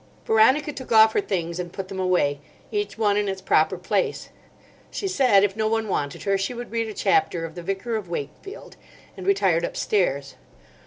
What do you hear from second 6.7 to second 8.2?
read a chapter of "The Vicar of